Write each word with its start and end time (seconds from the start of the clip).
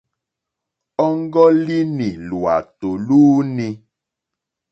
Ɔ́ŋɡɔ́línì 1.07 2.09
lwàtò 2.27 2.89
lúúǃní. 3.05 3.67